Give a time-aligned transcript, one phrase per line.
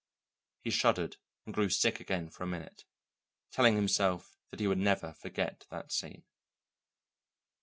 [0.63, 2.85] He shuddered and grew sick again for a minute,
[3.51, 6.23] telling himself that he would never forget that scene.